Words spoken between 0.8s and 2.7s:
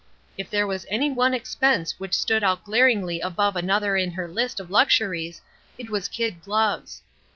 any one expense which stood out